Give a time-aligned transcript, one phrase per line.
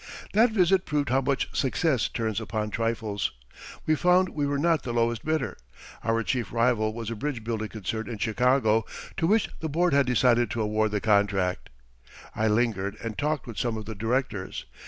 [0.33, 3.33] That visit proved how much success turns upon trifles.
[3.85, 5.55] We found we were not the lowest bidder.
[6.03, 8.83] Our chief rival was a bridge building concern in Chicago
[9.17, 11.69] to which the board had decided to award the contract.
[12.35, 14.65] I lingered and talked with some of the directors.